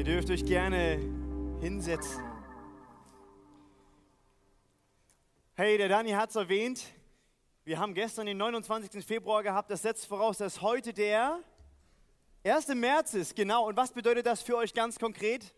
[0.00, 0.98] Ihr dürft euch gerne
[1.60, 2.24] hinsetzen.
[5.52, 6.82] Hey, der Dani hat es erwähnt.
[7.64, 9.04] Wir haben gestern den 29.
[9.04, 9.70] Februar gehabt.
[9.70, 11.40] Das setzt voraus, dass heute der
[12.44, 12.68] 1.
[12.68, 13.36] März ist.
[13.36, 13.68] Genau.
[13.68, 15.52] Und was bedeutet das für euch ganz konkret?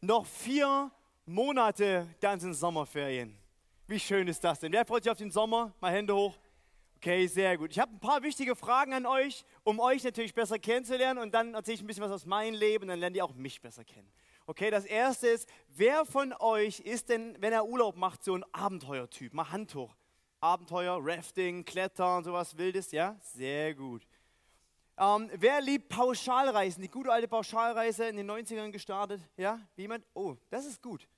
[0.00, 0.90] Noch vier
[1.24, 3.38] Monate, dann sind Sommerferien.
[3.86, 4.72] Wie schön ist das denn?
[4.72, 5.72] Wer freut sich auf den Sommer?
[5.80, 6.36] Mal Hände hoch.
[7.04, 7.72] Okay, sehr gut.
[7.72, 11.52] Ich habe ein paar wichtige Fragen an euch, um euch natürlich besser kennenzulernen und dann
[11.52, 13.82] erzähle ich ein bisschen was aus meinem Leben und dann lernt ihr auch mich besser
[13.82, 14.08] kennen.
[14.46, 18.44] Okay, das erste ist, wer von euch ist denn, wenn er Urlaub macht, so ein
[18.52, 19.34] Abenteuertyp?
[19.34, 19.96] Mal Hand hoch.
[20.38, 23.16] Abenteuer, Rafting, Klettern, sowas Wildes, ja?
[23.20, 24.06] Sehr gut.
[24.96, 26.82] Ähm, wer liebt Pauschalreisen?
[26.82, 29.58] Die gute alte Pauschalreise in den 90ern gestartet, ja?
[29.74, 30.06] Jemand?
[30.14, 31.08] Oh, das ist gut.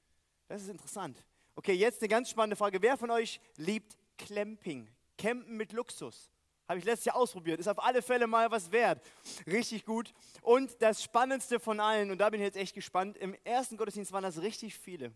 [0.49, 1.23] Das ist interessant.
[1.55, 2.81] Okay, jetzt eine ganz spannende Frage.
[2.81, 4.89] Wer von euch liebt Clamping?
[5.17, 6.31] Campen mit Luxus.
[6.69, 7.61] Habe ich letztes Jahr ausprobiert.
[7.61, 9.03] Ist auf alle Fälle mal was wert.
[9.47, 10.15] Richtig gut.
[10.41, 14.13] Und das Spannendste von allen, und da bin ich jetzt echt gespannt, im ersten Gottesdienst
[14.13, 15.13] waren das richtig viele.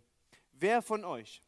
[0.53, 1.43] Wer von euch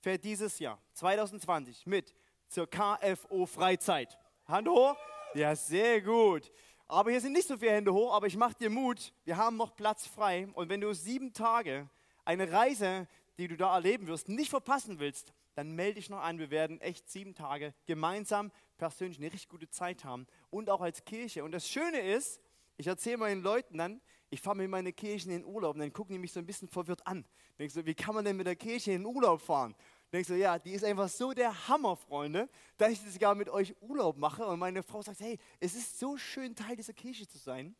[0.00, 2.14] fährt dieses Jahr, 2020, mit
[2.48, 4.18] zur KFO Freizeit?
[4.46, 4.96] Hand hoch?
[5.34, 6.52] Ja, sehr gut.
[6.86, 9.12] Aber hier sind nicht so viele Hände hoch, aber ich mache dir Mut.
[9.24, 10.48] Wir haben noch Platz frei.
[10.52, 11.88] Und wenn du sieben Tage
[12.24, 16.38] eine Reise, die du da erleben wirst, nicht verpassen willst, dann melde dich noch an.
[16.38, 21.04] Wir werden echt sieben Tage gemeinsam persönlich eine richtig gute Zeit haben und auch als
[21.04, 21.44] Kirche.
[21.44, 22.40] Und das Schöne ist,
[22.76, 25.92] ich erzähle meinen Leuten dann, ich fahre mit meiner Kirche in den Urlaub und dann
[25.92, 27.24] gucken die mich so ein bisschen verwirrt an.
[27.58, 29.74] Denkst so, wie kann man denn mit der Kirche in den Urlaub fahren?
[30.12, 33.74] Denkst so, ja, die ist einfach so der Hammer, Freunde, dass ich sogar mit euch
[33.80, 34.44] Urlaub mache.
[34.46, 37.74] Und meine Frau sagt, hey, es ist so schön, Teil dieser Kirche zu sein.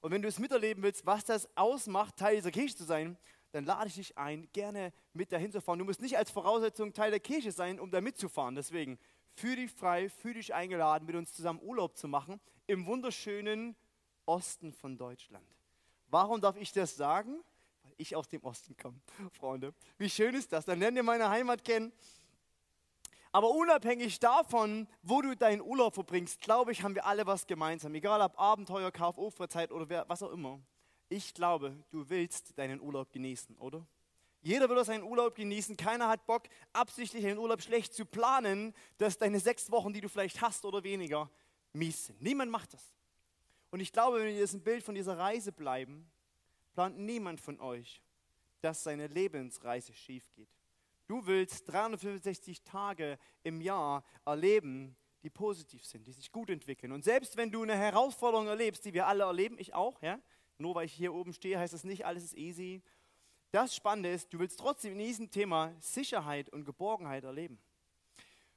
[0.00, 3.18] Und wenn du es miterleben willst, was das ausmacht, Teil dieser Kirche zu sein,
[3.52, 5.78] dann lade ich dich ein, gerne mit dahin zu fahren.
[5.78, 8.54] Du musst nicht als Voraussetzung Teil der Kirche sein, um da mitzufahren.
[8.54, 8.98] Deswegen
[9.34, 13.76] fühl dich frei, fühl dich eingeladen, mit uns zusammen Urlaub zu machen im wunderschönen
[14.26, 15.46] Osten von Deutschland.
[16.08, 17.42] Warum darf ich das sagen?
[17.82, 19.00] Weil ich aus dem Osten komme,
[19.32, 19.74] Freunde.
[19.96, 20.64] Wie schön ist das?
[20.64, 21.92] Dann lernt ihr meine Heimat kennen.
[23.30, 27.94] Aber unabhängig davon, wo du deinen Urlaub verbringst, glaube ich, haben wir alle was gemeinsam.
[27.94, 30.60] Egal ob Abenteuer, KFO-Freizeit oder was auch immer.
[31.08, 33.86] Ich glaube, du willst deinen Urlaub genießen, oder?
[34.42, 35.76] Jeder will seinen Urlaub genießen.
[35.76, 40.08] Keiner hat Bock, absichtlich den Urlaub schlecht zu planen, dass deine sechs Wochen, die du
[40.08, 41.30] vielleicht hast oder weniger,
[41.72, 42.22] mies sind.
[42.22, 42.94] Niemand macht das.
[43.70, 46.10] Und ich glaube, wenn wir in diesem Bild von dieser Reise bleiben,
[46.72, 48.02] plant niemand von euch,
[48.60, 50.48] dass seine Lebensreise schief geht.
[51.06, 56.92] Du willst 365 Tage im Jahr erleben, die positiv sind, die sich gut entwickeln.
[56.92, 60.20] Und selbst wenn du eine Herausforderung erlebst, die wir alle erleben, ich auch, ja,
[60.58, 62.82] nur weil ich hier oben stehe, heißt das nicht, alles ist easy.
[63.50, 67.58] Das Spannende ist, du willst trotzdem in diesem Thema Sicherheit und Geborgenheit erleben.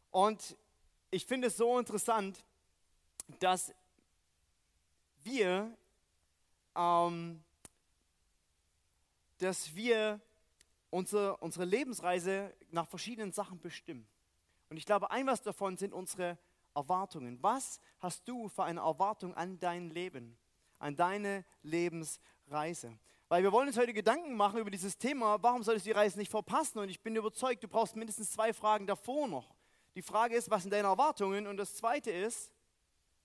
[0.09, 0.57] Und
[1.09, 2.44] ich finde es so interessant,
[3.40, 3.73] dass
[5.23, 5.75] wir,
[6.75, 7.41] ähm,
[9.38, 10.19] dass wir
[10.90, 14.06] unsere, unsere Lebensreise nach verschiedenen Sachen bestimmen.
[14.69, 16.38] Und ich glaube, ein was davon sind unsere
[16.75, 17.41] Erwartungen.
[17.41, 20.38] Was hast du für eine Erwartung an dein Leben?
[20.81, 22.97] An deine Lebensreise.
[23.30, 26.19] Weil wir wollen uns heute Gedanken machen über dieses Thema, warum solltest du die Reise
[26.19, 26.80] nicht verpassen?
[26.80, 29.56] Und ich bin überzeugt, du brauchst mindestens zwei Fragen davor noch.
[29.96, 31.47] Die Frage ist, was sind deine Erwartungen?
[31.47, 32.52] Und das zweite ist,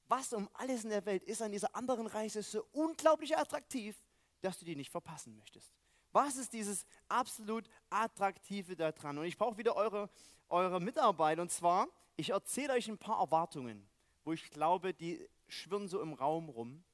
[0.06, 3.96] was um alles in der Welt ist an dieser anderen Reise so unglaublich attraktiv,
[4.40, 5.72] dass du die nicht verpassen möchtest?
[6.12, 9.18] Was ist dieses absolut Attraktive daran?
[9.18, 10.08] Und ich brauche wieder eure,
[10.48, 11.40] eure Mitarbeit.
[11.40, 13.88] Und zwar, ich erzähle euch ein paar Erwartungen,
[14.24, 16.84] wo ich glaube, die schwirren so im Raum rum.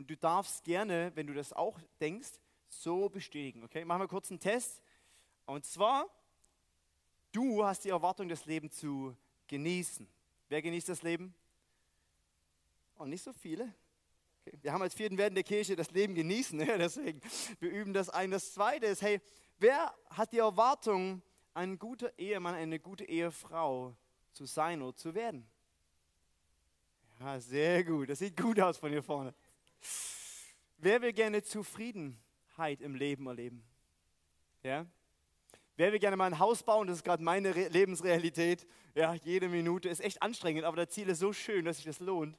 [0.00, 2.30] Und du darfst gerne, wenn du das auch denkst,
[2.70, 3.62] so bestätigen.
[3.64, 4.80] Okay, machen wir kurz einen Test.
[5.44, 6.06] Und zwar,
[7.32, 9.14] du hast die Erwartung, das Leben zu
[9.46, 10.08] genießen.
[10.48, 11.34] Wer genießt das Leben?
[12.94, 13.74] Und oh, nicht so viele.
[14.40, 14.58] Okay.
[14.62, 17.20] Wir haben als vierten Werden der Kirche das Leben genießen, ja, deswegen,
[17.58, 18.30] wir üben das ein.
[18.30, 19.20] Das zweite ist, hey,
[19.58, 21.20] wer hat die Erwartung,
[21.52, 23.94] ein guter Ehemann, eine gute Ehefrau
[24.32, 25.46] zu sein oder zu werden?
[27.18, 28.08] Ja, sehr gut.
[28.08, 29.34] Das sieht gut aus von hier vorne.
[30.78, 33.62] Wer will gerne Zufriedenheit im Leben erleben?
[34.62, 34.86] Ja?
[35.76, 36.86] Wer will gerne mal ein Haus bauen?
[36.86, 38.66] Das ist gerade meine Re Lebensrealität.
[38.94, 42.00] Ja, jede Minute ist echt anstrengend, aber das Ziel ist so schön, dass sich das
[42.00, 42.36] lohnt.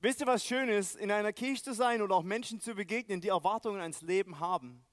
[0.00, 3.20] Wisst ihr, was schön ist, in einer Kirche zu sein oder auch Menschen zu begegnen,
[3.20, 4.84] die Erwartungen ans Leben haben?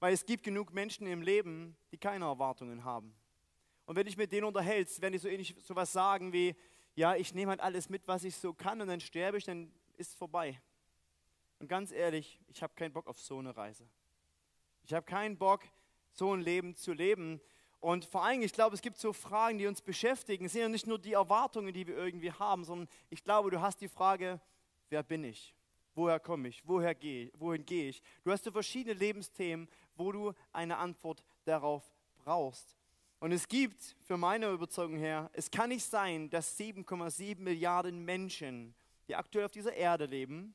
[0.00, 3.14] Weil es gibt genug Menschen im Leben, die keine Erwartungen haben.
[3.86, 6.56] Und wenn dich mit denen unterhältst, werden die so ähnlich sowas sagen wie,
[6.94, 9.72] ja, ich nehme halt alles mit, was ich so kann und dann sterbe ich, dann
[10.00, 10.60] ist vorbei.
[11.58, 13.86] Und ganz ehrlich, ich habe keinen Bock auf so eine Reise.
[14.82, 15.62] Ich habe keinen Bock,
[16.12, 17.40] so ein Leben zu leben.
[17.80, 20.46] Und vor allem, ich glaube, es gibt so Fragen, die uns beschäftigen.
[20.46, 23.60] Es sind ja nicht nur die Erwartungen, die wir irgendwie haben, sondern ich glaube, du
[23.60, 24.40] hast die Frage,
[24.88, 25.54] wer bin ich?
[25.94, 26.66] Woher komme ich?
[26.66, 28.02] Woher gehe, wohin gehe ich?
[28.24, 31.84] Du hast so verschiedene Lebensthemen, wo du eine Antwort darauf
[32.16, 32.76] brauchst.
[33.18, 38.74] Und es gibt, für meine Überzeugung her, es kann nicht sein, dass 7,7 Milliarden Menschen,
[39.10, 40.54] die aktuell auf dieser Erde leben,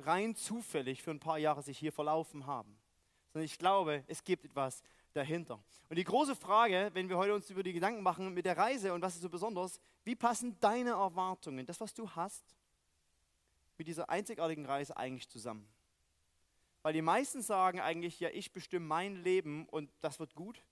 [0.00, 2.76] rein zufällig für ein paar Jahre sich hier verlaufen haben.
[3.32, 4.82] Sondern ich glaube, es gibt etwas
[5.12, 5.62] dahinter.
[5.88, 8.92] Und die große Frage, wenn wir heute uns über die Gedanken machen mit der Reise
[8.92, 12.42] und was ist so besonders, wie passen deine Erwartungen, das, was du hast,
[13.78, 15.68] mit dieser einzigartigen Reise eigentlich zusammen?
[16.82, 20.64] Weil die meisten sagen eigentlich, ja, ich bestimme mein Leben und das wird gut.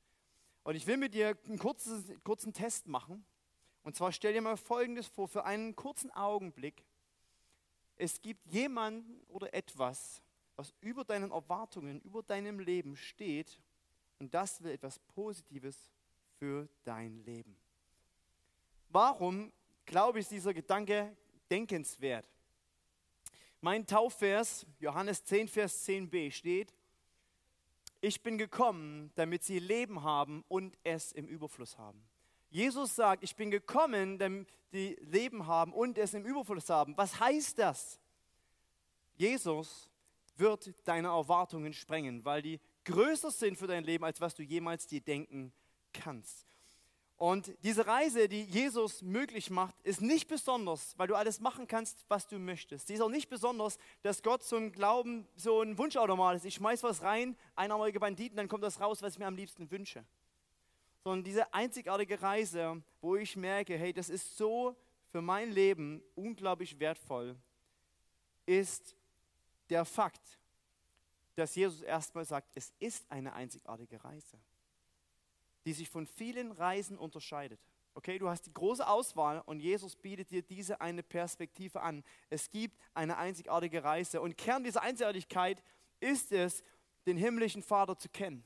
[0.65, 3.25] Und ich will mit dir einen kurzen, kurzen Test machen.
[3.83, 6.85] Und zwar stell dir mal Folgendes vor, für einen kurzen Augenblick.
[7.97, 10.23] Es gibt jemanden oder etwas,
[10.57, 13.59] was über deinen Erwartungen, über deinem Leben steht.
[14.19, 15.91] Und das will etwas Positives
[16.39, 17.57] für dein Leben.
[18.91, 19.53] Warum,
[19.87, 21.17] glaube ich, ist dieser Gedanke
[21.51, 22.27] denkenswert?
[23.61, 26.75] Mein Taufvers, Johannes 10, Vers 10b, steht,
[28.01, 32.03] ich bin gekommen, damit sie Leben haben und es im Überfluss haben.
[32.51, 36.97] Jesus sagt, ich bin gekommen, damit sie Leben haben und es im Überfluss haben.
[36.97, 38.01] Was heißt das?
[39.15, 39.89] Jesus
[40.37, 44.87] wird deine Erwartungen sprengen, weil die größer sind für dein Leben, als was du jemals
[44.87, 45.53] dir denken
[45.93, 46.47] kannst.
[47.17, 52.07] Und diese Reise, die Jesus möglich macht, ist nicht besonders, weil du alles machen kannst,
[52.09, 52.87] was du möchtest.
[52.87, 56.47] Sie ist auch nicht besonders, dass Gott zum Glauben so ein Wunschautomat ist.
[56.47, 59.71] Ich schmeiß was rein, einarmige Banditen, dann kommt das raus, was ich mir am liebsten
[59.71, 60.03] wünsche.
[61.03, 64.77] Sondern diese einzigartige Reise, wo ich merke, hey, das ist so
[65.11, 67.37] für mein Leben unglaublich wertvoll,
[68.47, 68.95] ist
[69.69, 70.39] der Fakt,
[71.35, 74.39] dass Jesus erstmal sagt, es ist eine einzigartige Reise
[75.65, 77.61] die sich von vielen Reisen unterscheidet.
[77.95, 82.05] Okay, du hast die große Auswahl und Jesus bietet dir diese eine Perspektive an.
[82.31, 85.63] Es gibt eine einzigartige Reise und Kern dieser Einzigartigkeit
[85.99, 86.63] ist es,
[87.07, 88.45] den himmlischen Vater zu kennen.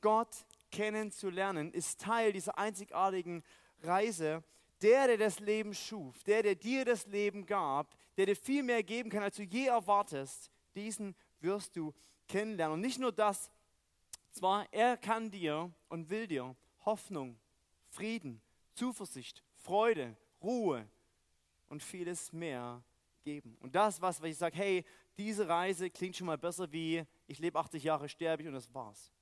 [0.00, 3.44] Gott kennenzulernen ist Teil dieser einzigartigen
[3.82, 4.42] Reise.
[4.80, 8.82] Der, der das Leben schuf, der, der dir das Leben gab, der dir viel mehr
[8.82, 11.94] geben kann, als du je erwartest, diesen wirst du
[12.26, 12.74] kennenlernen.
[12.74, 13.52] Und nicht nur das,
[14.32, 17.38] zwar, er kann dir und will dir Hoffnung,
[17.90, 18.42] Frieden,
[18.74, 20.88] Zuversicht, Freude, Ruhe
[21.68, 22.82] und vieles mehr
[23.22, 23.56] geben.
[23.60, 24.84] Und das, was ich sage, hey,
[25.16, 28.72] diese Reise klingt schon mal besser wie, ich lebe 80 Jahre, sterbe ich und das
[28.74, 29.12] war's.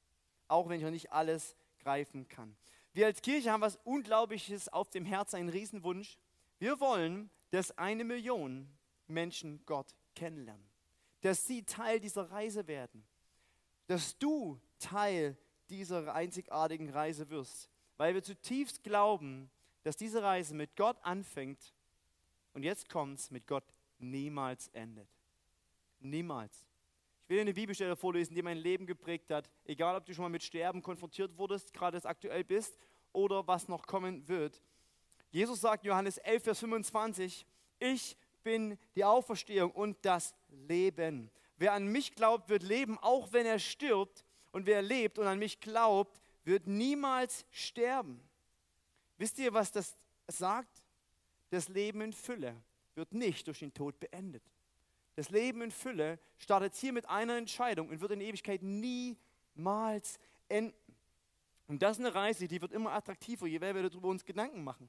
[0.51, 2.57] Auch wenn ich noch nicht alles greifen kann.
[2.93, 6.19] Wir als Kirche haben was Unglaubliches auf dem Herzen, einen Riesenwunsch.
[6.59, 8.69] Wir wollen, dass eine Million
[9.07, 10.69] Menschen Gott kennenlernen.
[11.21, 13.05] Dass sie Teil dieser Reise werden.
[13.87, 15.37] Dass du Teil
[15.69, 19.51] dieser einzigartigen Reise wirst, weil wir zutiefst glauben,
[19.85, 21.73] dass diese Reise mit Gott anfängt
[22.55, 23.65] und jetzt kommt es mit Gott
[23.99, 25.09] niemals endet.
[26.01, 26.67] Niemals.
[27.31, 30.31] Will dir eine Bibelstelle vorlesen, die mein Leben geprägt hat, egal ob du schon mal
[30.31, 32.77] mit Sterben konfrontiert wurdest, gerade es aktuell bist
[33.13, 34.61] oder was noch kommen wird.
[35.31, 37.47] Jesus sagt Johannes 11, Vers 25,
[37.79, 41.31] ich bin die Auferstehung und das Leben.
[41.57, 44.25] Wer an mich glaubt, wird leben, auch wenn er stirbt.
[44.51, 48.21] Und wer lebt und an mich glaubt, wird niemals sterben.
[49.19, 49.97] Wisst ihr, was das
[50.27, 50.83] sagt?
[51.51, 52.61] Das Leben in Fülle
[52.97, 54.43] wird nicht durch den Tod beendet.
[55.17, 60.75] Das Leben in Fülle startet hier mit einer Entscheidung und wird in Ewigkeit niemals enden.
[61.67, 64.65] Und das ist eine Reise, die wird immer attraktiver, je mehr wir darüber uns Gedanken
[64.65, 64.89] machen.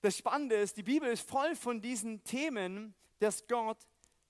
[0.00, 3.78] Das Spannende ist, die Bibel ist voll von diesen Themen, dass Gott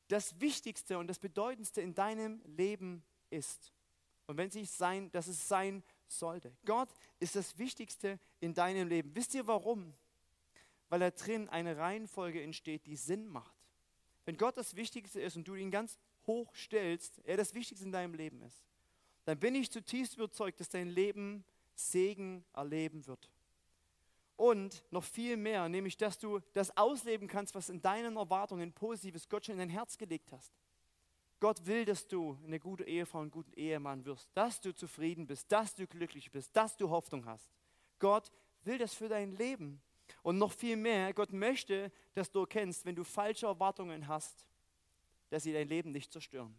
[0.08, 3.72] das Wichtigste und das Bedeutendste in deinem Leben ist.
[4.26, 6.54] Und wenn es nicht sein, dass es sein sollte.
[6.64, 6.88] Gott
[7.20, 9.14] ist das Wichtigste in deinem Leben.
[9.14, 9.94] Wisst ihr warum?
[10.88, 13.57] Weil da drin eine Reihenfolge entsteht, die Sinn macht.
[14.28, 17.92] Wenn Gott das Wichtigste ist und du ihn ganz hoch stellst, er das Wichtigste in
[17.92, 18.62] deinem Leben ist,
[19.24, 23.30] dann bin ich zutiefst überzeugt, dass dein Leben Segen erleben wird.
[24.36, 29.30] Und noch viel mehr, nämlich, dass du das ausleben kannst, was in deinen Erwartungen Positives
[29.30, 30.52] Gott schon in dein Herz gelegt hast.
[31.40, 35.50] Gott will, dass du eine gute Ehefrau, einen guten Ehemann wirst, dass du zufrieden bist,
[35.50, 37.50] dass du glücklich bist, dass du Hoffnung hast.
[37.98, 38.30] Gott
[38.64, 39.80] will das für dein Leben.
[40.22, 44.46] Und noch viel mehr, Gott möchte, dass du erkennst, wenn du falsche Erwartungen hast,
[45.30, 46.58] dass sie dein Leben nicht zerstören.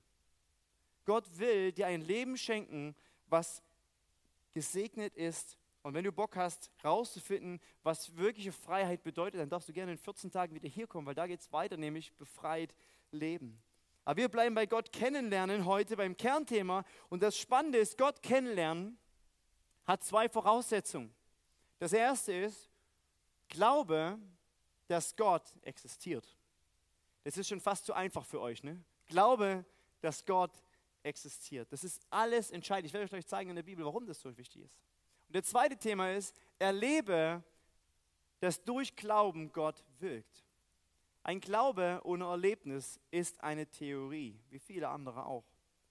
[1.05, 2.95] Gott will dir ein Leben schenken,
[3.27, 3.63] was
[4.51, 5.57] gesegnet ist.
[5.81, 9.97] Und wenn du Bock hast, rauszufinden, was wirkliche Freiheit bedeutet, dann darfst du gerne in
[9.97, 12.75] 14 Tagen wieder hier kommen, weil da geht es weiter, nämlich befreit
[13.11, 13.61] leben.
[14.05, 16.83] Aber wir bleiben bei Gott kennenlernen heute beim Kernthema.
[17.09, 18.97] Und das Spannende ist, Gott kennenlernen
[19.85, 21.13] hat zwei Voraussetzungen.
[21.79, 22.68] Das erste ist,
[23.49, 24.17] glaube,
[24.87, 26.25] dass Gott existiert.
[27.23, 28.63] Das ist schon fast zu einfach für euch.
[28.63, 28.83] Ne?
[29.07, 29.65] Glaube,
[30.01, 30.63] dass Gott
[31.03, 31.71] existiert.
[31.71, 32.87] Das ist alles entscheidend.
[32.87, 34.79] Ich werde euch zeigen in der Bibel, warum das so wichtig ist.
[35.27, 37.43] Und das zweite Thema ist, erlebe,
[38.39, 40.45] dass durch Glauben Gott wirkt.
[41.23, 45.45] Ein Glaube ohne Erlebnis ist eine Theorie, wie viele andere auch.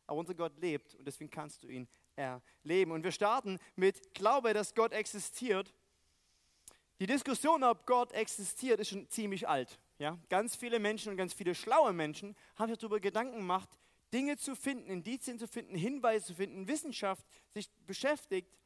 [0.07, 1.87] Aber unser Gott lebt und deswegen kannst du ihn
[2.17, 2.93] erleben.
[2.93, 5.73] Und wir starten mit Glaube, dass Gott existiert.
[7.01, 9.79] Die Diskussion, ob Gott existiert, ist schon ziemlich alt.
[9.99, 10.19] Ja?
[10.29, 13.69] Ganz viele Menschen und ganz viele schlaue Menschen haben sich darüber Gedanken gemacht,
[14.13, 18.57] Dinge zu finden, Indizien zu finden, Hinweise zu finden, Wissenschaft sich beschäftigt.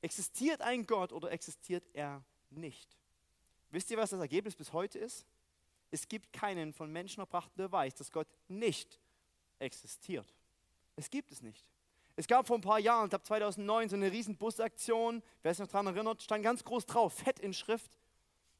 [0.00, 2.96] Existiert ein Gott oder existiert er nicht?
[3.70, 5.26] Wisst ihr, was das Ergebnis bis heute ist?
[5.90, 8.98] Es gibt keinen von Menschen erbrachten Beweis, dass Gott nicht
[9.58, 10.34] existiert.
[10.96, 11.64] Es gibt es nicht.
[12.18, 15.60] Es gab vor ein paar Jahren, ich glaube 2009, so eine riesen Busaktion, wer sich
[15.60, 17.96] noch daran erinnert, stand ganz groß drauf, fett in Schrift.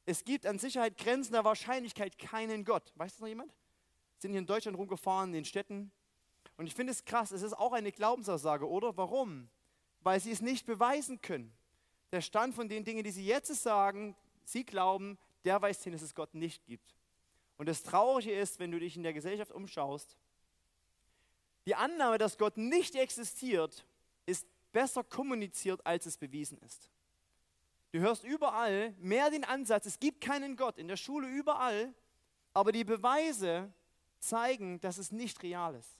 [0.05, 2.93] Es gibt an Sicherheit Grenzen der Wahrscheinlichkeit keinen Gott.
[2.95, 3.53] Weiß das noch jemand?
[4.17, 5.91] Sind hier in Deutschland rumgefahren, in den Städten.
[6.55, 8.95] Und ich finde es krass, es ist auch eine Glaubensaussage, oder?
[8.95, 9.49] Warum?
[10.03, 11.51] Weil sie es nicht beweisen können.
[12.13, 16.01] Der Stand von den Dingen, die sie jetzt sagen, sie glauben, der weiß hin, dass
[16.01, 16.95] es Gott nicht gibt.
[17.57, 20.15] Und das Traurige ist, wenn du dich in der Gesellschaft umschaust,
[21.69, 23.85] die Annahme, dass Gott nicht existiert,
[24.25, 26.89] ist besser kommuniziert, als es bewiesen ist.
[27.91, 31.93] Du hörst überall mehr den Ansatz, es gibt keinen Gott, in der Schule überall,
[32.55, 33.71] aber die Beweise
[34.17, 35.99] zeigen, dass es nicht real ist.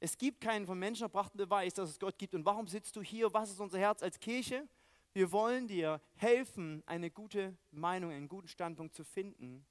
[0.00, 2.34] Es gibt keinen von Menschen erbrachten Beweis, dass es Gott gibt.
[2.34, 3.32] Und warum sitzt du hier?
[3.32, 4.66] Was ist unser Herz als Kirche?
[5.12, 9.64] Wir wollen dir helfen, eine gute Meinung, einen guten Standpunkt zu finden,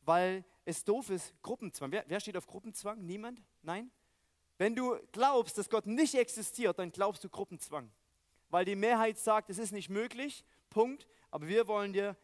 [0.00, 1.92] weil es doof ist, Gruppenzwang.
[1.92, 3.04] Wer, wer steht auf Gruppenzwang?
[3.04, 3.42] Niemand?
[3.60, 3.90] Nein?
[4.58, 7.90] Wenn du glaubst, dass Gott nicht existiert, dann glaubst du Gruppenzwang.
[8.48, 11.06] Weil die Mehrheit sagt, es ist nicht möglich, Punkt.
[11.30, 12.16] Aber wir wollen, dir,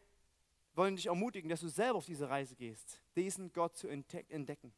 [0.75, 4.73] wollen dich ermutigen, dass du selber auf diese Reise gehst, diesen Gott zu entdecken.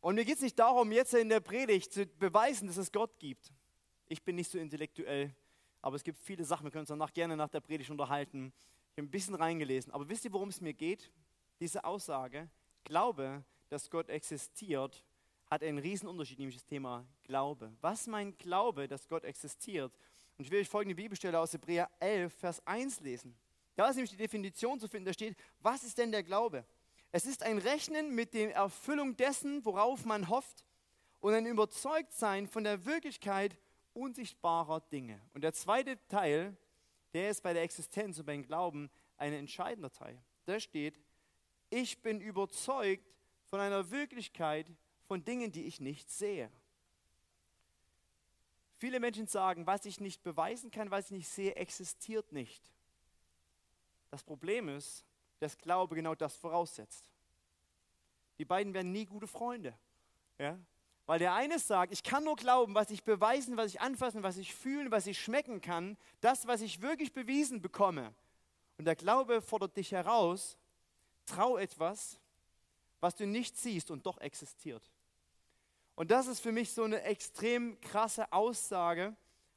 [0.00, 3.18] Und mir geht es nicht darum, jetzt in der Predigt zu beweisen, dass es Gott
[3.18, 3.52] gibt.
[4.08, 5.34] Ich bin nicht so intellektuell,
[5.80, 8.52] aber es gibt viele Sachen, wir können uns danach gerne nach der Predigt unterhalten.
[8.92, 9.92] Ich habe ein bisschen reingelesen.
[9.92, 11.12] Aber wisst ihr, worum es mir geht?
[11.60, 12.50] Diese Aussage,
[12.84, 15.02] Glaube dass Gott existiert,
[15.46, 17.72] hat einen riesen Unterschied, nämlich das Thema Glaube.
[17.80, 19.92] Was mein Glaube, dass Gott existiert?
[20.36, 23.34] Und ich will euch folgende Bibelstelle aus Hebräer 11, Vers 1 lesen.
[23.74, 26.66] Da ist nämlich die Definition zu finden, da steht, was ist denn der Glaube?
[27.12, 30.64] Es ist ein Rechnen mit der Erfüllung dessen, worauf man hofft
[31.20, 33.56] und ein Überzeugtsein von der Wirklichkeit
[33.94, 35.20] unsichtbarer Dinge.
[35.32, 36.56] Und der zweite Teil,
[37.14, 40.22] der ist bei der Existenz und beim Glauben ein entscheidender Teil.
[40.44, 41.00] Da steht,
[41.70, 43.12] ich bin überzeugt
[43.52, 44.66] von einer Wirklichkeit
[45.04, 46.50] von Dingen, die ich nicht sehe.
[48.78, 52.72] Viele Menschen sagen, was ich nicht beweisen kann, was ich nicht sehe, existiert nicht.
[54.10, 55.04] Das Problem ist,
[55.38, 57.04] dass Glaube genau das voraussetzt.
[58.38, 59.76] Die beiden werden nie gute Freunde.
[60.38, 60.58] Ja?
[61.04, 64.38] Weil der eine sagt, ich kann nur glauben, was ich beweisen, was ich anfassen, was
[64.38, 68.14] ich fühlen, was ich schmecken kann, das, was ich wirklich bewiesen bekomme.
[68.78, 70.56] Und der Glaube fordert dich heraus,
[71.26, 72.18] trau etwas,
[73.02, 74.88] was du nicht siehst und doch existiert.
[75.96, 79.14] Und das ist für mich so eine extrem krasse Aussage.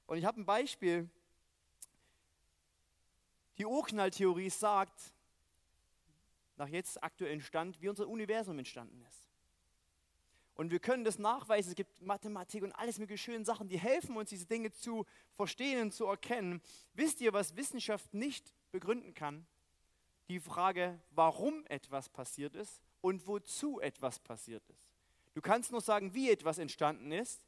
[0.08, 1.08] Und ich habe ein Beispiel.
[3.60, 5.00] Die Urknalltheorie sagt,
[6.58, 9.30] nach jetzt aktuellen Stand, wie unser Universum entstanden ist.
[10.56, 11.70] Und wir können das nachweisen.
[11.70, 15.84] Es gibt Mathematik und alles mögliche schöne Sachen, die helfen uns, diese Dinge zu verstehen
[15.84, 16.62] und zu erkennen.
[16.96, 19.46] Wisst ihr, was Wissenschaft nicht begründen kann?
[20.30, 24.96] Die Frage, warum etwas passiert ist und wozu etwas passiert ist.
[25.36, 27.40] Du kannst nur sagen, wie etwas entstanden ist,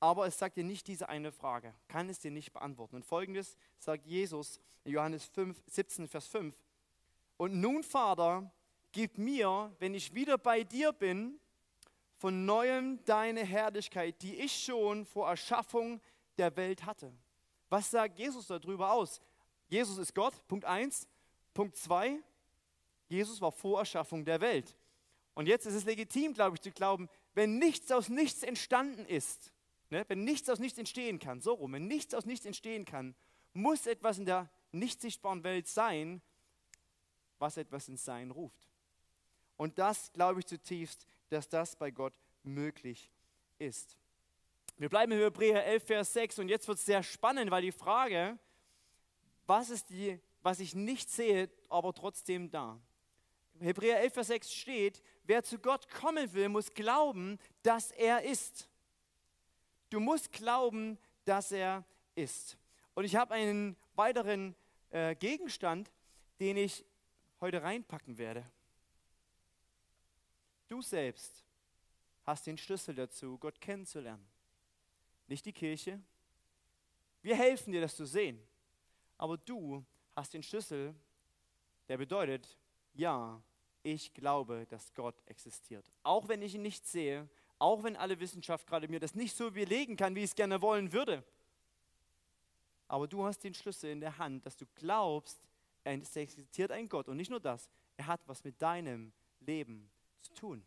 [0.00, 2.96] aber es sagt dir nicht diese eine Frage, kann es dir nicht beantworten.
[2.96, 6.56] Und folgendes sagt Jesus in Johannes 5, 17, Vers 5.
[7.36, 8.50] Und nun, Vater,
[8.92, 11.38] gib mir, wenn ich wieder bei dir bin,
[12.16, 16.00] von neuem deine Herrlichkeit, die ich schon vor Erschaffung
[16.38, 17.12] der Welt hatte.
[17.68, 19.20] Was sagt Jesus darüber aus?
[19.68, 21.06] Jesus ist Gott, Punkt 1.
[21.52, 22.22] Punkt 2,
[23.08, 24.74] Jesus war vor Erschaffung der Welt.
[25.34, 29.52] Und jetzt ist es legitim, glaube ich, zu glauben, wenn nichts aus nichts entstanden ist,
[29.90, 33.14] ne, wenn nichts aus nichts entstehen kann, so rum, wenn nichts aus nichts entstehen kann,
[33.52, 36.22] muss etwas in der nicht sichtbaren Welt sein,
[37.38, 38.68] was etwas ins Sein ruft.
[39.56, 43.10] Und das glaube ich zutiefst, dass das bei Gott möglich
[43.58, 43.96] ist.
[44.76, 47.72] Wir bleiben in Hebräer 11, Vers 6 und jetzt wird es sehr spannend, weil die
[47.72, 48.38] Frage,
[49.46, 52.80] was ist die, was ich nicht sehe, aber trotzdem da?
[53.60, 58.68] Hebräer 11, Vers 6 steht, wer zu Gott kommen will, muss glauben, dass er ist.
[59.90, 62.56] Du musst glauben, dass er ist.
[62.94, 64.54] Und ich habe einen weiteren
[64.90, 65.90] äh, Gegenstand,
[66.40, 66.84] den ich
[67.40, 68.44] heute reinpacken werde.
[70.68, 71.44] Du selbst
[72.24, 74.26] hast den Schlüssel dazu, Gott kennenzulernen.
[75.26, 76.00] Nicht die Kirche.
[77.22, 78.40] Wir helfen dir, das zu sehen.
[79.16, 80.94] Aber du hast den Schlüssel,
[81.88, 82.58] der bedeutet,
[82.94, 83.40] ja,
[83.84, 85.92] ich glaube, dass Gott existiert.
[86.02, 89.50] Auch wenn ich ihn nicht sehe, auch wenn alle Wissenschaft gerade mir das nicht so
[89.50, 91.22] belegen kann, wie ich es gerne wollen würde.
[92.88, 95.38] Aber du hast den Schlüssel in der Hand, dass du glaubst,
[95.84, 97.08] es existiert ein Gott.
[97.08, 99.90] Und nicht nur das, er hat was mit deinem Leben
[100.22, 100.66] zu tun.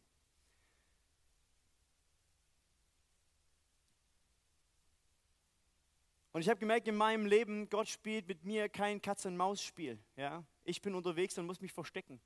[6.33, 9.97] Und ich habe gemerkt in meinem Leben, Gott spielt mit mir kein Katz-und-Maus-Spiel.
[10.15, 10.43] Ja?
[10.65, 12.21] Ich bin unterwegs und muss mich verstecken.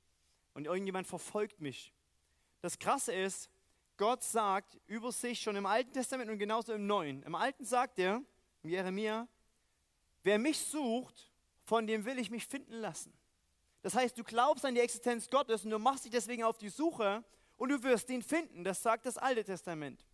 [0.54, 1.92] Und irgendjemand verfolgt mich.
[2.60, 3.50] Das Krasse ist,
[3.96, 7.22] Gott sagt über sich schon im Alten Testament und genauso im Neuen.
[7.22, 8.22] Im Alten sagt er,
[8.62, 9.28] in Jeremia,
[10.22, 11.30] wer mich sucht,
[11.64, 13.12] von dem will ich mich finden lassen.
[13.82, 16.68] Das heißt, du glaubst an die Existenz Gottes und du machst dich deswegen auf die
[16.68, 17.24] Suche
[17.56, 18.64] und du wirst ihn finden.
[18.64, 20.04] Das sagt das Alte Testament.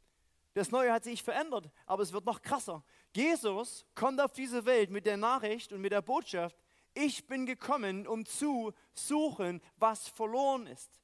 [0.54, 2.82] Das Neue hat sich verändert, aber es wird noch krasser.
[3.14, 6.56] Jesus kommt auf diese Welt mit der Nachricht und mit der Botschaft,
[6.98, 11.00] ich bin gekommen, um zu suchen, was verloren ist.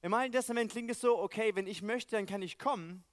[0.00, 3.04] Im Alten Testament klingt es so, okay, wenn ich möchte, dann kann ich kommen.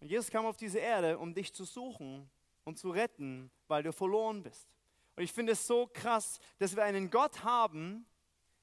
[0.00, 2.28] Und Jesus kam auf diese Erde, um dich zu suchen
[2.64, 4.68] und zu retten, weil du verloren bist.
[5.16, 8.06] Und ich finde es so krass, dass wir einen Gott haben,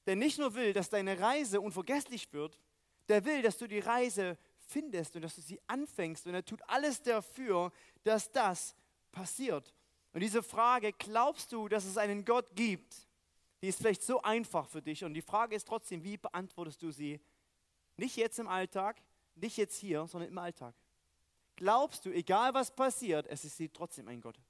[0.06, 2.60] der nicht nur will, dass deine Reise unvergesslich wird,
[3.08, 4.38] der will, dass du die Reise
[4.68, 6.26] findest und dass du sie anfängst.
[6.26, 7.72] Und er tut alles dafür,
[8.04, 8.74] dass das
[9.12, 9.74] passiert.
[10.16, 13.06] Und diese Frage, glaubst du, dass es einen Gott gibt,
[13.60, 15.04] die ist vielleicht so einfach für dich.
[15.04, 17.20] Und die Frage ist trotzdem, wie beantwortest du sie?
[17.98, 18.96] Nicht jetzt im Alltag,
[19.34, 20.74] nicht jetzt hier, sondern im Alltag.
[21.56, 24.40] Glaubst du, egal was passiert, es ist trotzdem ein Gott?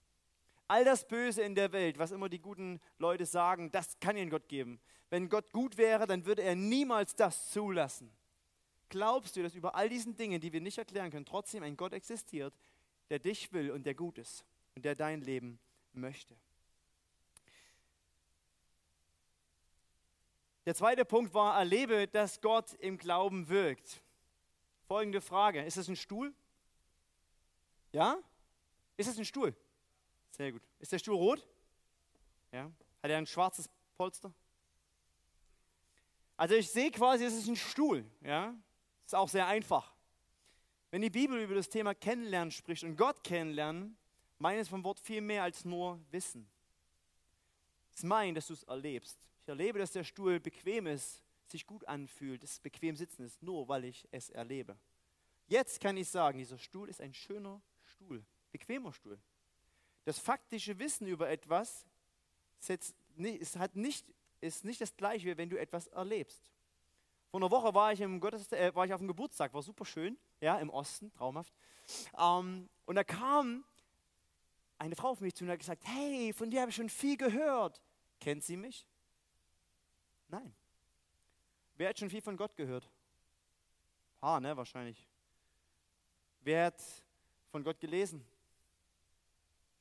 [0.69, 4.31] All das Böse in der Welt, was immer die guten Leute sagen, das kann ihnen
[4.31, 4.79] Gott geben.
[5.11, 8.13] Wenn Gott gut wäre, dann würde er niemals das zulassen.
[8.89, 11.93] Glaubst du, dass über all diesen Dingen, die wir nicht erklären können, trotzdem ein Gott
[11.93, 12.55] existiert,
[13.11, 14.45] der dich will und der gut ist
[14.77, 15.59] und der dein Leben
[15.93, 16.37] möchte?
[20.67, 24.03] Der zweite Punkt war, erlebe, dass Gott im Glauben wirkt.
[24.87, 26.35] Folgende Frage, ist es ein Stuhl?
[27.93, 28.19] Ja?
[28.97, 29.55] Ist es ein Stuhl?
[30.31, 30.63] Sehr gut.
[30.79, 31.47] Ist der Stuhl rot?
[32.53, 32.71] Ja.
[33.03, 34.33] Hat er ein schwarzes Polster?
[36.37, 38.05] Also ich sehe quasi, es ist ein Stuhl.
[38.23, 38.55] Ja.
[39.05, 39.95] Ist auch sehr einfach.
[40.91, 43.97] Wenn die Bibel über das Thema Kennenlernen spricht und Gott kennenlernen,
[44.39, 46.49] meint es vom Wort viel mehr als nur Wissen.
[47.95, 49.19] Es meint, dass du es erlebst.
[49.43, 53.43] Ich erlebe, dass der Stuhl bequem ist, sich gut anfühlt, dass es bequem sitzen ist,
[53.43, 54.77] nur weil ich es erlebe.
[55.47, 59.19] Jetzt kann ich sagen, dieser Stuhl ist ein schöner Stuhl, bequemer Stuhl.
[60.05, 61.87] Das faktische Wissen über etwas
[62.69, 64.05] ist, hat nicht,
[64.41, 66.53] ist nicht das gleiche, wie wenn du etwas erlebst.
[67.31, 69.85] Vor einer Woche war ich, im Gottes, äh, war ich auf dem Geburtstag, war super
[69.85, 71.53] schön, ja, im Osten, traumhaft.
[72.19, 73.65] Ähm, und da kam
[74.79, 77.17] eine Frau auf mich zu und hat gesagt, hey, von dir habe ich schon viel
[77.17, 77.83] gehört.
[78.21, 78.87] Kennt sie mich?
[80.29, 80.55] Nein.
[81.77, 82.91] Wer hat schon viel von Gott gehört?
[84.21, 85.07] Ah, ne, wahrscheinlich.
[86.41, 86.83] Wer hat
[87.51, 88.25] von Gott gelesen?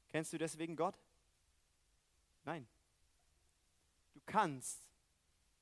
[0.09, 0.97] Kennst du deswegen Gott?
[2.43, 2.67] Nein.
[4.13, 4.79] Du kannst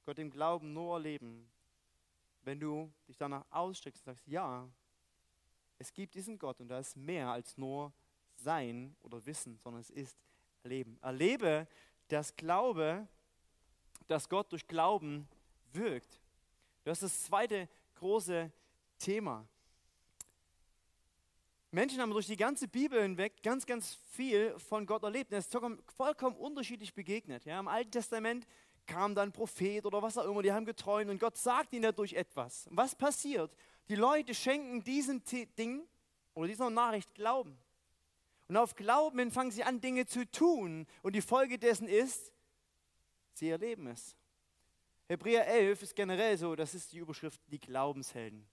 [0.05, 1.49] Gott im Glauben nur erleben,
[2.43, 4.69] wenn du dich danach ausstreckst und sagst, ja,
[5.77, 7.91] es gibt diesen Gott und da ist mehr als nur
[8.43, 10.17] Sein oder Wissen, sondern es ist
[10.63, 10.97] Erleben.
[11.01, 11.67] Erlebe
[12.07, 13.07] das Glaube,
[14.07, 15.27] dass Gott durch Glauben
[15.71, 16.21] wirkt.
[16.83, 18.51] Das ist das zweite große
[18.99, 19.47] Thema.
[21.71, 25.31] Menschen haben durch die ganze Bibel hinweg ganz, ganz viel von Gott erlebt.
[25.31, 25.57] Es ist
[25.95, 27.45] vollkommen unterschiedlich begegnet.
[27.45, 28.45] Ja, Im Alten Testament
[28.85, 32.13] kam dann Prophet oder was auch immer, die haben geträumt und Gott sagt ihnen dadurch
[32.13, 32.67] etwas.
[32.69, 33.55] was passiert?
[33.89, 35.23] Die Leute schenken diesem
[35.57, 35.87] Ding
[36.33, 37.57] oder dieser Nachricht Glauben.
[38.47, 40.85] Und auf Glauben fangen sie an, Dinge zu tun.
[41.01, 42.31] Und die Folge dessen ist,
[43.33, 44.15] sie erleben es.
[45.07, 48.47] Hebräer 11 ist generell so, das ist die Überschrift, die Glaubenshelden.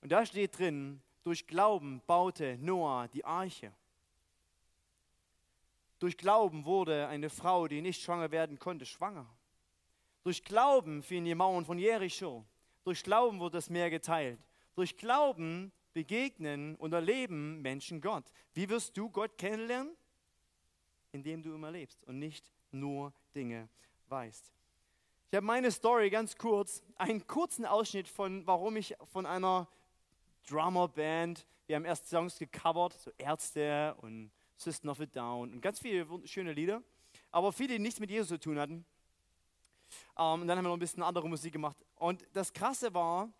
[0.00, 3.72] Und da steht drin, durch Glauben baute Noah die Arche.
[5.98, 9.26] Durch Glauben wurde eine Frau, die nicht schwanger werden konnte, schwanger.
[10.22, 12.44] Durch Glauben fielen die Mauern von Jericho.
[12.84, 14.40] Durch Glauben wurde das Meer geteilt.
[14.74, 18.24] Durch Glauben begegnen und erleben Menschen Gott.
[18.54, 19.96] Wie wirst du Gott kennenlernen?
[21.12, 23.68] Indem du ihn erlebst und nicht nur Dinge
[24.08, 24.52] weißt.
[25.30, 29.68] Ich habe meine Story ganz kurz, einen kurzen Ausschnitt von, warum ich von einer
[30.48, 31.46] Drummerband.
[31.66, 36.06] Wir haben erst Songs gecovert, so Ärzte und System of a Down und ganz viele
[36.26, 36.82] schöne Lieder,
[37.30, 38.84] aber viele, die nichts mit Jesus zu tun hatten.
[40.18, 41.76] Ähm, und dann haben wir noch ein bisschen andere Musik gemacht.
[41.96, 43.32] Und das Krasse war,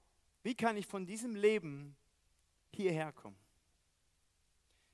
[0.42, 1.96] wie kann ich von diesem Leben
[2.74, 3.36] hierher kommen?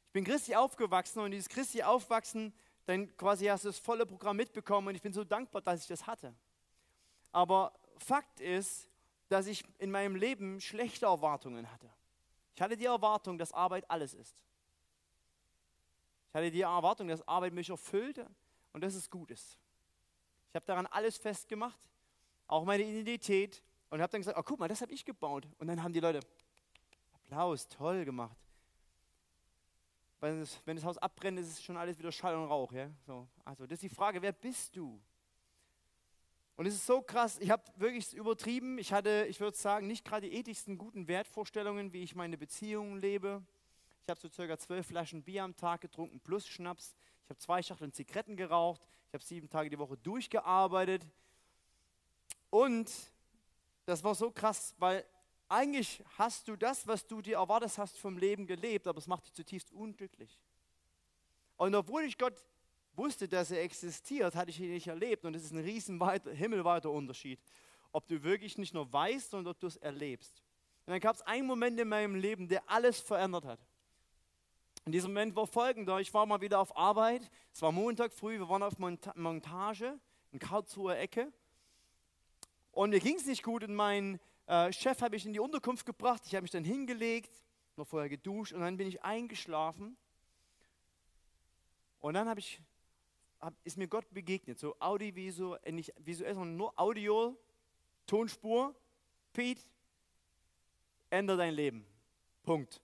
[0.08, 2.52] Ich bin christlich aufgewachsen und dieses christlich Aufwachsen,
[2.86, 5.88] dann quasi hast du das volle Programm mitbekommen und ich bin so dankbar, dass ich
[5.88, 6.34] das hatte.
[7.32, 8.88] Aber Fakt ist,
[9.28, 11.90] dass ich in meinem Leben schlechte Erwartungen hatte.
[12.54, 14.42] Ich hatte die Erwartung, dass Arbeit alles ist.
[16.30, 18.24] Ich hatte die Erwartung, dass Arbeit mich erfüllt
[18.72, 19.58] und dass es gut ist.
[20.50, 21.78] Ich habe daran alles festgemacht,
[22.46, 25.46] auch meine Identität und habe dann gesagt, oh guck mal, das habe ich gebaut.
[25.58, 26.20] Und dann haben die Leute
[27.26, 28.36] Applaus, toll gemacht.
[30.20, 32.70] Weil wenn das Haus abbrennt, ist es schon alles wieder Schall und Rauch.
[32.72, 32.88] Ja?
[33.04, 35.00] So, also das ist die Frage, wer bist du?
[36.54, 38.78] Und es ist so krass, ich habe wirklich übertrieben.
[38.78, 42.96] Ich hatte, ich würde sagen, nicht gerade die ethischsten guten Wertvorstellungen, wie ich meine Beziehungen
[43.00, 43.44] lebe.
[44.04, 46.94] Ich habe so circa zwölf Flaschen Bier am Tag getrunken plus Schnaps.
[47.24, 48.80] Ich habe zwei Schachteln Zigaretten geraucht.
[49.08, 51.04] Ich habe sieben Tage die Woche durchgearbeitet.
[52.50, 52.88] Und
[53.84, 55.04] das war so krass, weil
[55.48, 59.26] eigentlich hast du das, was du dir erwartet hast vom Leben gelebt, aber es macht
[59.26, 60.38] dich zutiefst unglücklich.
[61.56, 62.35] Und obwohl ich Gott
[62.94, 65.24] wusste, dass er existiert, hatte ich ihn nicht erlebt.
[65.24, 66.00] Und es ist ein riesen
[66.35, 67.40] himmelweiter Unterschied,
[67.92, 70.42] ob du wirklich nicht nur weißt, sondern ob du es erlebst.
[70.87, 73.61] Und dann gab es einen Moment in meinem Leben, der alles verändert hat.
[74.85, 75.98] Und dieser Moment war folgender.
[76.00, 77.28] Ich war mal wieder auf Arbeit.
[77.52, 78.38] Es war Montag früh.
[78.38, 79.98] Wir waren auf Montage
[80.30, 81.32] in Karlsruher Ecke.
[82.70, 83.64] Und mir ging es nicht gut.
[83.64, 86.22] Und mein äh, Chef habe ich in die Unterkunft gebracht.
[86.26, 87.30] Ich habe mich dann hingelegt,
[87.76, 88.52] noch vorher geduscht.
[88.52, 89.96] Und dann bin ich eingeschlafen.
[92.00, 92.61] Und dann ich,
[93.40, 94.59] hab, ist mir Gott begegnet.
[94.59, 97.37] So audiovisuell, nicht visuell, sondern nur Audio,
[98.06, 98.74] Tonspur.
[99.32, 99.61] Pete,
[101.11, 101.87] ändere dein Leben.
[102.42, 102.80] Punkt.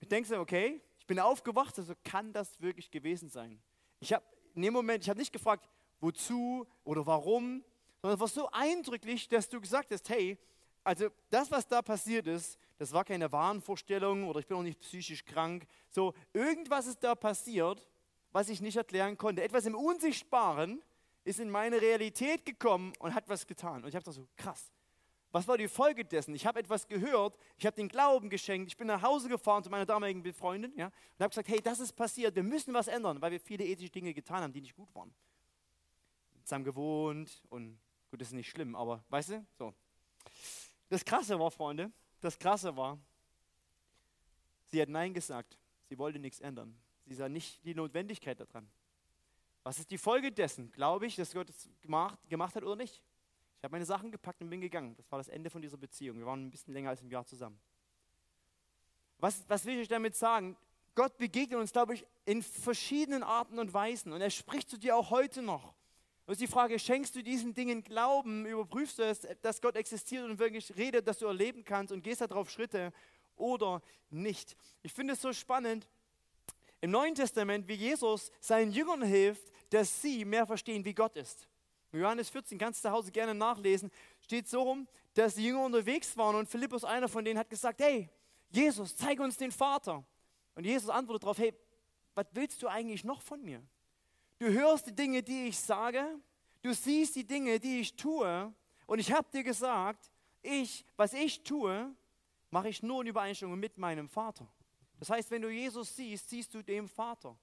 [0.00, 3.60] Ich denke so, okay, ich bin aufgewacht, also kann das wirklich gewesen sein?
[4.00, 4.24] Ich habe
[4.54, 5.68] in dem Moment, ich habe nicht gefragt,
[6.00, 7.64] wozu oder warum,
[8.04, 10.36] sondern es war so eindrücklich, dass du gesagt hast, hey,
[10.82, 14.78] also das, was da passiert ist, das war keine Wahnvorstellung oder ich bin auch nicht
[14.80, 15.66] psychisch krank.
[15.88, 17.88] So, irgendwas ist da passiert,
[18.30, 19.42] was ich nicht erklären konnte.
[19.42, 20.82] Etwas im Unsichtbaren
[21.24, 23.82] ist in meine Realität gekommen und hat was getan.
[23.82, 24.70] Und ich habe das so, krass.
[25.32, 26.34] Was war die Folge dessen?
[26.34, 29.70] Ich habe etwas gehört, ich habe den Glauben geschenkt, ich bin nach Hause gefahren zu
[29.70, 33.22] meiner damaligen Freundin ja, und habe gesagt, hey, das ist passiert, wir müssen was ändern,
[33.22, 35.10] weil wir viele ethische Dinge getan haben, die nicht gut waren.
[36.42, 37.78] Zusammen gewohnt und
[38.14, 39.74] gut, das ist nicht schlimm, aber weißt du, so.
[40.88, 42.96] Das Krasse war, Freunde, das Krasse war,
[44.66, 46.78] sie hat Nein gesagt, sie wollte nichts ändern.
[47.06, 48.68] Sie sah nicht die Notwendigkeit daran.
[49.64, 50.70] Was ist die Folge dessen?
[50.70, 53.02] Glaube ich, dass Gott es gemacht, gemacht hat oder nicht?
[53.58, 54.94] Ich habe meine Sachen gepackt und bin gegangen.
[54.94, 56.18] Das war das Ende von dieser Beziehung.
[56.18, 57.58] Wir waren ein bisschen länger als ein Jahr zusammen.
[59.18, 60.56] Was, was will ich damit sagen?
[60.94, 64.12] Gott begegnet uns, glaube ich, in verschiedenen Arten und Weisen.
[64.12, 65.74] Und er spricht zu dir auch heute noch.
[66.26, 70.38] Und die Frage, schenkst du diesen Dingen Glauben, überprüfst du es, dass Gott existiert und
[70.38, 72.92] wirklich redet, dass du erleben kannst und gehst darauf Schritte
[73.36, 74.56] oder nicht.
[74.82, 75.86] Ich finde es so spannend
[76.80, 81.48] im Neuen Testament, wie Jesus seinen Jüngern hilft, dass sie mehr verstehen, wie Gott ist.
[81.92, 85.64] In Johannes 14, kannst du zu Hause gerne nachlesen, steht so rum, dass die Jünger
[85.64, 88.10] unterwegs waren und Philippus, einer von denen, hat gesagt, hey,
[88.50, 90.04] Jesus, zeige uns den Vater.
[90.54, 91.54] Und Jesus antwortet darauf, hey,
[92.14, 93.62] was willst du eigentlich noch von mir?
[94.38, 96.04] Du hörst die Dinge, die ich sage,
[96.62, 98.52] du siehst die Dinge, die ich tue
[98.86, 100.10] und ich habe dir gesagt,
[100.42, 101.94] ich, was ich tue,
[102.50, 104.46] mache ich nur in Übereinstimmung mit meinem Vater.
[104.98, 107.36] Das heißt, wenn du Jesus siehst, siehst du den Vater.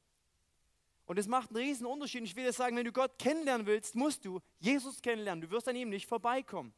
[1.05, 2.23] Und es macht einen riesen Unterschied.
[2.23, 5.41] Ich will dir sagen, wenn du Gott kennenlernen willst, musst du Jesus kennenlernen.
[5.41, 6.73] Du wirst an ihm nicht vorbeikommen.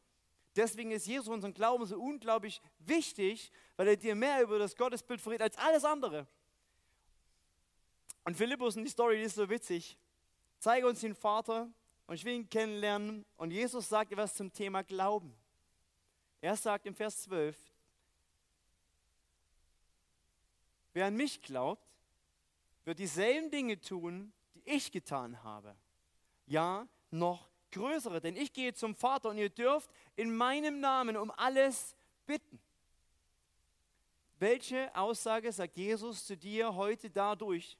[0.56, 5.20] Deswegen ist Jesus unseren Glauben so unglaublich wichtig, weil er dir mehr über das Gottesbild
[5.20, 6.26] verrät als alles andere.
[8.24, 9.98] Und Philippus und die Story die ist so witzig.
[10.64, 11.70] Zeige uns den Vater
[12.06, 13.26] und ich will ihn kennenlernen.
[13.36, 15.36] Und Jesus sagt etwas zum Thema Glauben.
[16.40, 17.54] Er sagt im Vers 12,
[20.94, 21.86] wer an mich glaubt,
[22.86, 25.76] wird dieselben Dinge tun, die ich getan habe.
[26.46, 31.30] Ja, noch größere, denn ich gehe zum Vater und ihr dürft in meinem Namen um
[31.32, 32.58] alles bitten.
[34.38, 37.76] Welche Aussage sagt Jesus zu dir heute dadurch?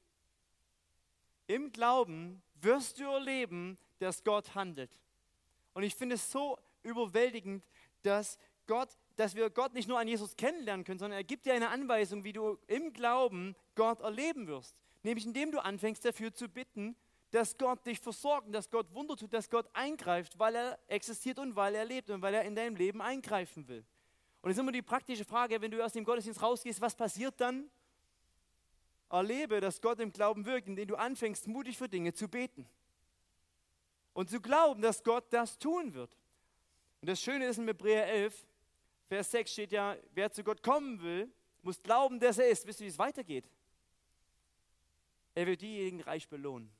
[1.47, 4.91] Im Glauben wirst du erleben, dass Gott handelt.
[5.73, 7.63] Und ich finde es so überwältigend,
[8.03, 8.37] dass
[8.67, 11.69] Gott, dass wir Gott nicht nur an Jesus kennenlernen können, sondern er gibt dir eine
[11.69, 14.75] Anweisung, wie du im Glauben Gott erleben wirst.
[15.03, 16.95] Nämlich indem du anfängst dafür zu bitten,
[17.31, 21.55] dass Gott dich versorgt, dass Gott Wunder tut, dass Gott eingreift, weil er existiert und
[21.55, 23.85] weil er lebt und weil er in deinem Leben eingreifen will.
[24.41, 27.39] Und es ist immer die praktische Frage, wenn du aus dem Gottesdienst rausgehst, was passiert
[27.41, 27.69] dann?
[29.09, 32.67] Erlebe, dass Gott im Glauben wirkt, indem du anfängst, mutig für Dinge zu beten.
[34.13, 36.17] Und zu glauben, dass Gott das tun wird.
[37.01, 38.47] Und das Schöne ist in Hebräer 11,
[39.07, 42.65] Vers 6 steht ja, wer zu Gott kommen will, muss glauben, dass er ist.
[42.65, 43.49] Wisst ihr, wie es weitergeht?
[45.35, 46.71] Er wird diejenigen reich belohnen.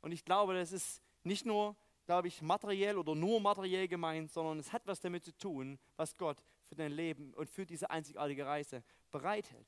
[0.00, 4.58] Und ich glaube, das ist nicht nur, glaube ich, materiell oder nur materiell gemeint, sondern
[4.58, 8.46] es hat was damit zu tun, was Gott für dein Leben und für diese einzigartige
[8.46, 9.66] Reise bereithält.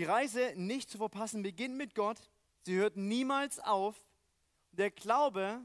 [0.00, 2.16] Die Reise nicht zu verpassen beginnt mit Gott.
[2.62, 3.94] Sie hört niemals auf.
[4.72, 5.60] Der Glaube,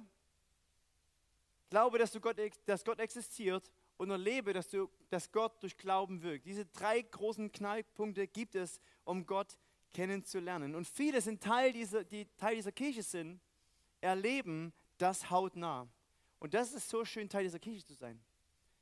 [1.69, 6.21] glaube, dass, du Gott, dass Gott existiert und erlebe, dass, du, dass Gott durch Glauben
[6.21, 6.45] wirkt.
[6.47, 9.57] Diese drei großen Knallpunkte gibt es, um Gott
[9.93, 10.75] kennenzulernen.
[10.75, 13.39] Und viele sind Teil dieser, die Teil dieser Kirche sind,
[14.01, 15.87] erleben das hautnah.
[16.39, 18.21] Und das ist so schön, Teil dieser Kirche zu sein.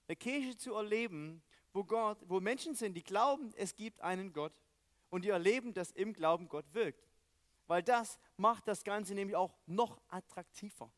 [0.08, 4.54] Eine Kirche zu erleben, wo Gott, wo Menschen sind, die glauben, es gibt einen Gott
[5.14, 7.08] und die erleben, dass im Glauben Gott wirkt.
[7.68, 10.92] Weil das macht das Ganze nämlich auch noch attraktiver.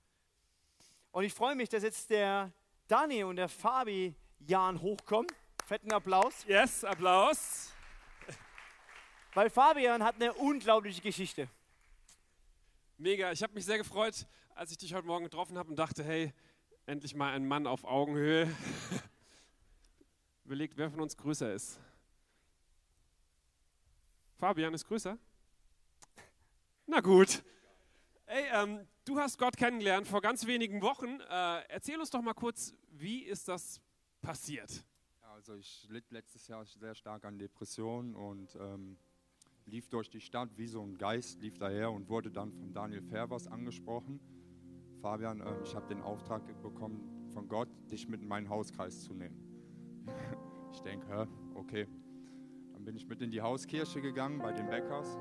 [1.12, 2.54] Und ich freue mich, dass jetzt der
[2.88, 5.30] Dani und der Fabi Jan hochkommen.
[5.66, 6.46] Fetten Applaus.
[6.48, 7.74] Yes, Applaus.
[9.34, 11.50] Weil Fabian hat eine unglaubliche Geschichte.
[12.98, 16.06] Mega, ich habe mich sehr gefreut, als ich dich heute Morgen getroffen habe und dachte,
[16.06, 16.34] hey,
[16.86, 18.50] endlich mal ein Mann auf Augenhöhe.
[20.46, 21.82] Überlegt, wer von uns größer ist.
[24.38, 25.18] Fabian ist größer?
[26.88, 27.44] Na gut.
[28.26, 31.20] Hey, ähm, du hast Gott kennengelernt vor ganz wenigen Wochen.
[31.22, 33.82] Äh, erzähl uns doch mal kurz, wie ist das
[34.22, 34.84] passiert?
[35.22, 38.98] Also ich litt letztes Jahr sehr stark an Depressionen und ähm,
[39.66, 43.04] lief durch die Stadt wie so ein Geist, lief daher und wurde dann von Daniel
[43.04, 44.20] Fervers angesprochen.
[45.02, 49.14] Fabian, äh, ich habe den Auftrag bekommen von Gott, dich mit in meinen Hauskreis zu
[49.14, 50.06] nehmen.
[50.74, 51.88] ich denke, okay.
[52.86, 55.18] Bin ich mit in die Hauskirche gegangen bei den Bäckers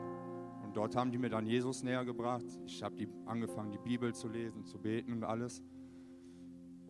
[0.75, 2.45] dort haben die mir dann Jesus näher gebracht.
[2.67, 5.63] Ich habe die, angefangen, die Bibel zu lesen, zu beten und alles.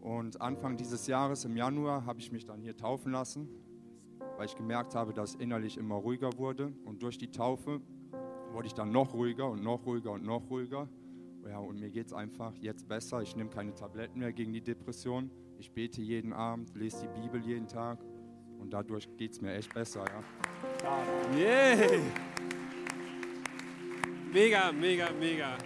[0.01, 3.49] Und Anfang dieses Jahres, im Januar, habe ich mich dann hier taufen lassen,
[4.37, 6.73] weil ich gemerkt habe, dass innerlich immer ruhiger wurde.
[6.85, 7.81] Und durch die Taufe
[8.53, 10.89] wurde ich dann noch ruhiger und noch ruhiger und noch ruhiger.
[11.47, 13.23] Ja, und mir geht es einfach jetzt besser.
[13.23, 15.31] Ich nehme keine Tabletten mehr gegen die Depression.
[15.59, 17.99] Ich bete jeden Abend, lese die Bibel jeden Tag.
[18.59, 20.05] Und dadurch geht es mir echt besser.
[20.83, 21.37] Ja.
[21.37, 22.01] Yeah!
[24.33, 25.57] Mega, mega, mega.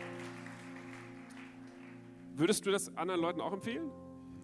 [2.34, 3.90] Würdest du das anderen Leuten auch empfehlen?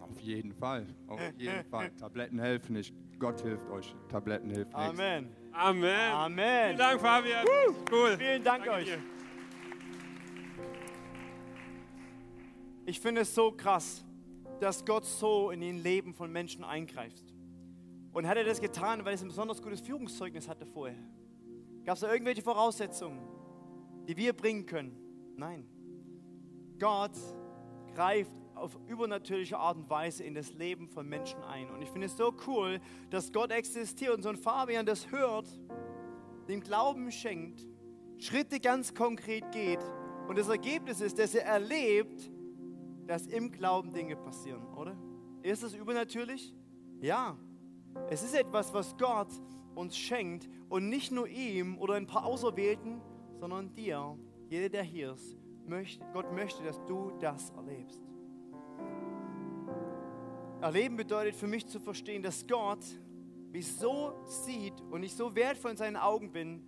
[0.01, 1.91] Auf jeden Fall, auf jeden Fall.
[1.91, 2.95] Tabletten helfen nicht.
[3.19, 3.95] Gott hilft euch.
[4.09, 4.89] Tabletten helfen nicht.
[5.01, 5.29] Amen.
[5.53, 6.13] Amen.
[6.13, 6.65] Amen.
[6.67, 7.47] Vielen Dank, Fabian.
[7.47, 7.75] Woo.
[7.91, 8.17] Cool.
[8.19, 8.85] Vielen Dank Danke euch.
[8.87, 8.99] Dir.
[12.87, 14.05] Ich finde es so krass,
[14.61, 17.34] dass Gott so in den Leben von Menschen eingreift.
[18.15, 20.97] Und hat er das getan, weil es ein besonders gutes Führungszeugnis hatte vorher?
[21.85, 23.35] Gab es da irgendwelche Voraussetzungen?
[24.09, 24.97] die wir bringen können.
[25.37, 25.67] Nein.
[26.79, 27.17] Gott
[27.95, 31.71] greift auf übernatürliche Art und Weise in das Leben von Menschen ein.
[31.71, 35.49] Und ich finde es so cool, dass Gott existiert und so ein Fabian das hört,
[36.49, 37.67] dem Glauben schenkt,
[38.19, 39.81] Schritte ganz konkret geht.
[40.29, 42.31] Und das Ergebnis ist, dass er erlebt,
[43.07, 44.97] dass im Glauben Dinge passieren, oder?
[45.43, 46.55] Ist es übernatürlich?
[47.01, 47.37] Ja.
[48.09, 49.29] Es ist etwas, was Gott
[49.75, 53.01] uns schenkt und nicht nur ihm oder ein paar Auserwählten,
[53.39, 54.17] sondern dir,
[54.49, 58.01] jeder, der hier ist, möchte, Gott möchte, dass du das erlebst.
[60.61, 62.85] Erleben bedeutet für mich zu verstehen, dass Gott
[63.53, 66.63] mich so sieht und ich so wertvoll in seinen Augen bin,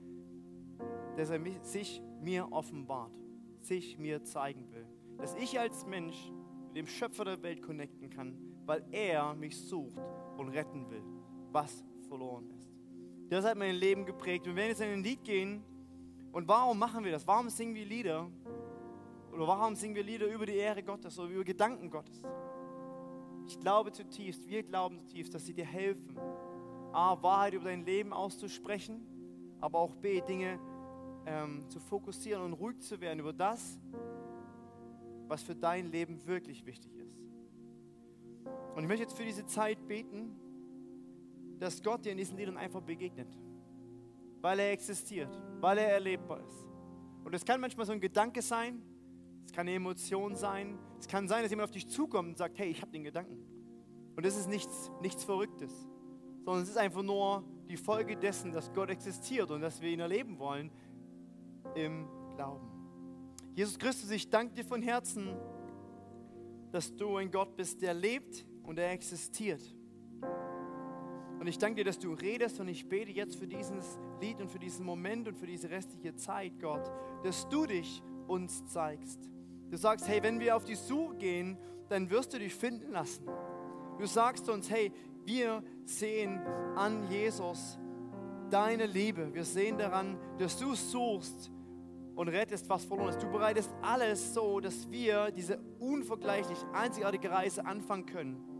[1.16, 3.12] dass er sich mir offenbart,
[3.60, 4.86] sich mir zeigen will.
[5.18, 6.30] Dass ich als Mensch
[6.68, 8.36] mit dem Schöpfer der Welt connecten kann,
[8.66, 9.96] weil er mich sucht
[10.36, 11.02] und retten will,
[11.56, 12.70] was verloren ist.
[13.30, 14.46] Das hat mein Leben geprägt.
[14.46, 15.64] Und wenn wir jetzt in ein Lied gehen,
[16.32, 17.26] und warum machen wir das?
[17.26, 18.28] Warum singen wir Lieder?
[19.32, 22.20] Oder warum singen wir Lieder über die Ehre Gottes oder über Gedanken Gottes?
[23.46, 26.18] Ich glaube zutiefst, wir glauben zutiefst, dass sie dir helfen,
[26.92, 29.00] A, Wahrheit über dein Leben auszusprechen,
[29.60, 30.58] aber auch B, Dinge
[31.24, 33.80] ähm, zu fokussieren und ruhig zu werden über das,
[35.26, 37.18] was für dein Leben wirklich wichtig ist.
[38.74, 40.38] Und ich möchte jetzt für diese Zeit beten,
[41.58, 43.36] dass Gott dir in diesen Liedern einfach begegnet
[44.46, 46.64] weil er existiert, weil er erlebbar ist.
[47.24, 48.80] Und es kann manchmal so ein Gedanke sein,
[49.44, 52.56] es kann eine Emotion sein, es kann sein, dass jemand auf dich zukommt und sagt,
[52.56, 53.44] hey, ich habe den Gedanken.
[54.14, 55.72] Und das ist nichts, nichts Verrücktes,
[56.44, 59.98] sondern es ist einfach nur die Folge dessen, dass Gott existiert und dass wir ihn
[59.98, 60.70] erleben wollen
[61.74, 62.68] im Glauben.
[63.56, 65.36] Jesus Christus, ich danke dir von Herzen,
[66.70, 69.75] dass du ein Gott bist, der lebt und der existiert.
[71.38, 74.50] Und ich danke dir, dass du redest und ich bete jetzt für dieses Lied und
[74.50, 76.90] für diesen Moment und für diese restliche Zeit, Gott,
[77.22, 79.20] dass du dich uns zeigst.
[79.70, 83.26] Du sagst, hey, wenn wir auf die Suche gehen, dann wirst du dich finden lassen.
[83.98, 84.92] Du sagst uns, hey,
[85.24, 86.38] wir sehen
[86.76, 87.78] an Jesus
[88.50, 89.34] deine Liebe.
[89.34, 91.50] Wir sehen daran, dass du suchst
[92.14, 93.22] und rettest, was verloren ist.
[93.22, 98.55] Du bereitest alles so, dass wir diese unvergleichlich einzigartige Reise anfangen können.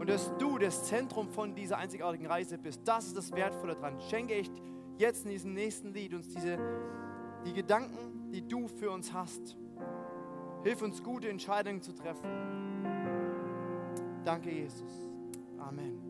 [0.00, 2.80] Und dass du das Zentrum von dieser einzigartigen Reise bist.
[2.86, 4.00] Das ist das Wertvolle daran.
[4.00, 4.50] Schenke ich
[4.96, 6.58] jetzt in diesem nächsten Lied uns diese,
[7.44, 9.58] die Gedanken, die du für uns hast.
[10.62, 12.30] Hilf uns, gute Entscheidungen zu treffen.
[14.24, 15.06] Danke, Jesus.
[15.58, 16.09] Amen.